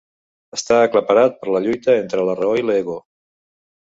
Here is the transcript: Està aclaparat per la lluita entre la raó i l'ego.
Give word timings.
Està 0.57 0.77
aclaparat 0.85 1.37
per 1.43 1.53
la 1.57 1.63
lluita 1.67 1.95
entre 1.99 2.25
la 2.31 2.37
raó 2.41 2.57
i 2.63 2.67
l'ego. 2.71 2.97